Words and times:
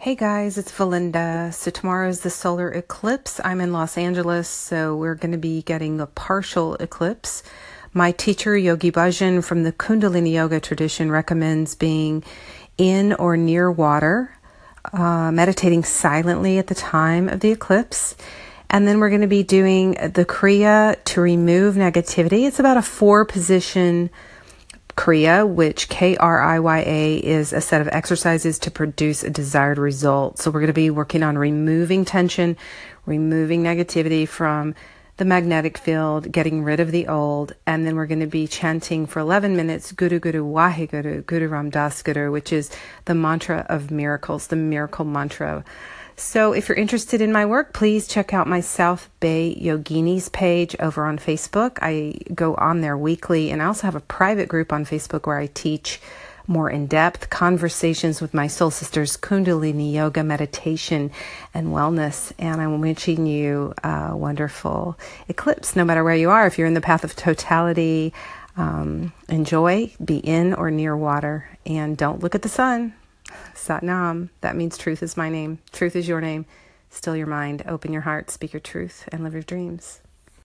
Hey 0.00 0.14
guys, 0.14 0.56
it's 0.56 0.70
Valinda. 0.70 1.52
So 1.52 1.72
tomorrow 1.72 2.08
is 2.08 2.20
the 2.20 2.30
solar 2.30 2.70
eclipse. 2.70 3.40
I'm 3.42 3.60
in 3.60 3.72
Los 3.72 3.98
Angeles, 3.98 4.46
so 4.46 4.94
we're 4.94 5.16
going 5.16 5.32
to 5.32 5.38
be 5.38 5.62
getting 5.62 6.00
a 6.00 6.06
partial 6.06 6.76
eclipse. 6.76 7.42
My 7.92 8.12
teacher, 8.12 8.56
Yogi 8.56 8.92
Bhajan 8.92 9.42
from 9.44 9.64
the 9.64 9.72
Kundalini 9.72 10.34
Yoga 10.34 10.60
tradition, 10.60 11.10
recommends 11.10 11.74
being 11.74 12.22
in 12.76 13.12
or 13.14 13.36
near 13.36 13.72
water, 13.72 14.38
uh, 14.92 15.32
meditating 15.32 15.82
silently 15.82 16.58
at 16.58 16.68
the 16.68 16.76
time 16.76 17.28
of 17.28 17.40
the 17.40 17.50
eclipse. 17.50 18.14
And 18.70 18.86
then 18.86 19.00
we're 19.00 19.08
going 19.08 19.22
to 19.22 19.26
be 19.26 19.42
doing 19.42 19.94
the 19.94 20.24
Kriya 20.24 21.02
to 21.06 21.20
remove 21.20 21.74
negativity. 21.74 22.46
It's 22.46 22.60
about 22.60 22.76
a 22.76 22.82
four 22.82 23.24
position 23.24 24.10
Kriya, 25.08 25.48
which 25.48 25.88
K 25.88 26.18
R 26.18 26.42
I 26.42 26.58
Y 26.58 26.80
A 26.86 27.16
is 27.16 27.54
a 27.54 27.62
set 27.62 27.80
of 27.80 27.88
exercises 27.88 28.58
to 28.58 28.70
produce 28.70 29.24
a 29.24 29.30
desired 29.30 29.78
result. 29.78 30.38
So 30.38 30.50
we're 30.50 30.60
going 30.60 30.66
to 30.66 30.74
be 30.74 30.90
working 30.90 31.22
on 31.22 31.38
removing 31.38 32.04
tension, 32.04 32.58
removing 33.06 33.62
negativity 33.62 34.28
from 34.28 34.74
the 35.16 35.24
magnetic 35.24 35.78
field, 35.78 36.30
getting 36.30 36.62
rid 36.62 36.78
of 36.78 36.90
the 36.92 37.06
old, 37.08 37.54
and 37.66 37.86
then 37.86 37.96
we're 37.96 38.04
going 38.04 38.20
to 38.20 38.26
be 38.26 38.46
chanting 38.46 39.06
for 39.06 39.20
11 39.20 39.56
minutes 39.56 39.92
Guru 39.92 40.18
Guru 40.18 40.44
Waheguru 40.44 41.24
Guru 41.24 41.48
Ram 41.48 41.70
Das 41.70 42.02
Guru, 42.02 42.30
which 42.30 42.52
is 42.52 42.70
the 43.06 43.14
mantra 43.14 43.64
of 43.70 43.90
miracles, 43.90 44.48
the 44.48 44.56
miracle 44.56 45.06
mantra. 45.06 45.64
So, 46.18 46.52
if 46.52 46.68
you're 46.68 46.76
interested 46.76 47.20
in 47.20 47.30
my 47.30 47.46
work, 47.46 47.72
please 47.72 48.08
check 48.08 48.34
out 48.34 48.48
my 48.48 48.58
South 48.58 49.08
Bay 49.20 49.56
Yoginis 49.56 50.32
page 50.32 50.74
over 50.80 51.06
on 51.06 51.16
Facebook. 51.16 51.78
I 51.80 52.18
go 52.34 52.56
on 52.56 52.80
there 52.80 52.98
weekly, 52.98 53.52
and 53.52 53.62
I 53.62 53.66
also 53.66 53.86
have 53.86 53.94
a 53.94 54.00
private 54.00 54.48
group 54.48 54.72
on 54.72 54.84
Facebook 54.84 55.28
where 55.28 55.38
I 55.38 55.46
teach 55.46 56.00
more 56.48 56.70
in 56.70 56.88
depth 56.88 57.30
conversations 57.30 58.20
with 58.20 58.34
my 58.34 58.48
soul 58.48 58.72
sisters, 58.72 59.16
Kundalini 59.16 59.92
yoga, 59.92 60.24
meditation, 60.24 61.12
and 61.54 61.68
wellness. 61.68 62.32
And 62.36 62.60
I'm 62.60 62.80
wishing 62.80 63.26
you 63.26 63.72
a 63.84 64.16
wonderful 64.16 64.98
eclipse, 65.28 65.76
no 65.76 65.84
matter 65.84 66.02
where 66.02 66.16
you 66.16 66.30
are. 66.30 66.48
If 66.48 66.58
you're 66.58 66.66
in 66.66 66.74
the 66.74 66.80
path 66.80 67.04
of 67.04 67.14
totality, 67.14 68.12
um, 68.56 69.12
enjoy, 69.28 69.92
be 70.04 70.16
in 70.16 70.52
or 70.52 70.72
near 70.72 70.96
water, 70.96 71.48
and 71.64 71.96
don't 71.96 72.24
look 72.24 72.34
at 72.34 72.42
the 72.42 72.48
sun. 72.48 72.94
Satnam, 73.54 74.30
that 74.40 74.56
means 74.56 74.78
truth 74.78 75.02
is 75.02 75.16
my 75.16 75.28
name. 75.28 75.58
Truth 75.72 75.96
is 75.96 76.08
your 76.08 76.20
name. 76.20 76.46
Still 76.90 77.16
your 77.16 77.26
mind. 77.26 77.62
Open 77.66 77.92
your 77.92 78.02
heart, 78.02 78.30
speak 78.30 78.52
your 78.52 78.60
truth, 78.60 79.08
and 79.12 79.22
live 79.22 79.34
your 79.34 79.42
dreams. 79.42 80.00